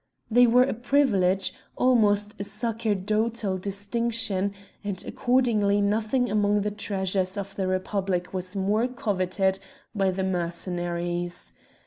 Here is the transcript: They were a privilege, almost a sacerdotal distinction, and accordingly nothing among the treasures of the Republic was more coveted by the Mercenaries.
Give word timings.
They 0.31 0.47
were 0.47 0.63
a 0.63 0.73
privilege, 0.73 1.53
almost 1.75 2.33
a 2.39 2.43
sacerdotal 2.43 3.59
distinction, 3.59 4.51
and 4.83 5.05
accordingly 5.05 5.79
nothing 5.79 6.27
among 6.27 6.61
the 6.61 6.71
treasures 6.71 7.37
of 7.37 7.55
the 7.55 7.67
Republic 7.67 8.33
was 8.33 8.55
more 8.55 8.87
coveted 8.87 9.59
by 9.93 10.09
the 10.09 10.23
Mercenaries. 10.23 11.53